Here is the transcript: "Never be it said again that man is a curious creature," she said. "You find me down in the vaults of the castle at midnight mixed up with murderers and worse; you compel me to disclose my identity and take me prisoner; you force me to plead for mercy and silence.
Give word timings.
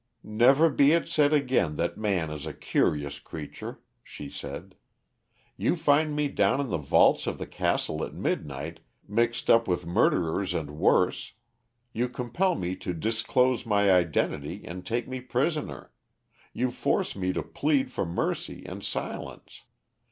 "Never 0.23 0.71
be 0.71 0.93
it 0.93 1.07
said 1.07 1.31
again 1.31 1.75
that 1.75 1.95
man 1.95 2.31
is 2.31 2.47
a 2.47 2.55
curious 2.55 3.19
creature," 3.19 3.81
she 4.03 4.31
said. 4.31 4.73
"You 5.57 5.75
find 5.75 6.15
me 6.15 6.27
down 6.27 6.59
in 6.59 6.69
the 6.69 6.79
vaults 6.79 7.27
of 7.27 7.37
the 7.37 7.45
castle 7.45 8.03
at 8.03 8.11
midnight 8.15 8.79
mixed 9.07 9.47
up 9.47 9.67
with 9.67 9.85
murderers 9.85 10.55
and 10.55 10.79
worse; 10.79 11.33
you 11.93 12.09
compel 12.09 12.55
me 12.55 12.75
to 12.77 12.95
disclose 12.95 13.63
my 13.63 13.91
identity 13.91 14.65
and 14.65 14.83
take 14.83 15.07
me 15.07 15.21
prisoner; 15.21 15.91
you 16.51 16.71
force 16.71 17.15
me 17.15 17.31
to 17.33 17.43
plead 17.43 17.91
for 17.91 18.03
mercy 18.03 18.65
and 18.65 18.83
silence. 18.83 19.61